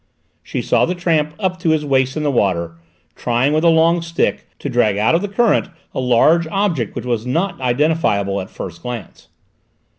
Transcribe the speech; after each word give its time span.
She 0.41 0.63
saw 0.63 0.85
the 0.87 0.95
tramp 0.95 1.35
up 1.39 1.59
to 1.59 1.69
his 1.69 1.85
waist 1.85 2.17
in 2.17 2.23
the 2.23 2.31
water, 2.31 2.75
trying, 3.15 3.53
with 3.53 3.63
a 3.63 3.67
long 3.69 4.01
stick, 4.01 4.47
to 4.57 4.67
drag 4.67 4.97
out 4.97 5.13
of 5.13 5.21
the 5.21 5.27
current 5.27 5.69
a 5.93 5.99
large 5.99 6.47
object 6.47 6.95
which 6.95 7.05
was 7.05 7.27
not 7.27 7.61
identifiable 7.61 8.41
at 8.41 8.47
a 8.49 8.51
first 8.51 8.81
glance. 8.81 9.27